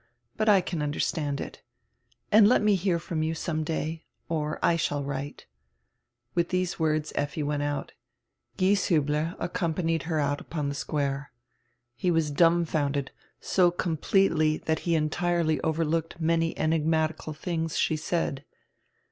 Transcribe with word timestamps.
But 0.35 0.49
I 0.49 0.61
can 0.61 0.81
understand 0.81 1.39
it— 1.39 1.61
and 2.31 2.47
let 2.47 2.63
me 2.63 2.73
hear 2.73 2.97
from 2.97 3.21
you 3.21 3.35
some 3.35 3.63
day. 3.63 4.03
Or 4.29 4.57
I 4.65 4.75
shall 4.75 5.03
write." 5.03 5.45
With 6.33 6.49
these 6.49 6.79
words 6.79 7.13
Lffi 7.15 7.41
w 7.41 7.49
r 7.49 7.53
ent 7.53 7.61
out. 7.61 7.91
Gieshiibler 8.57 9.35
accompanied 9.37 10.01
her 10.09 10.19
out 10.19 10.41
upon 10.41 10.69
the 10.69 10.73
square. 10.73 11.31
He 11.95 12.09
was 12.09 12.31
dumbfounded, 12.31 13.11
so 13.39 13.69
com 13.69 13.95
pletely 13.95 14.65
that 14.65 14.79
he 14.89 14.95
entirely 14.95 15.61
overlooked 15.61 16.19
many 16.19 16.57
enigmatical 16.57 17.35
tilings 17.35 17.77
she 17.77 17.95
said. 17.95 18.43